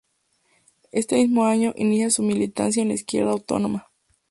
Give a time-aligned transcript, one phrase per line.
[0.91, 3.85] Este mismo año, inicia su militancia en la Izquierda Autónoma.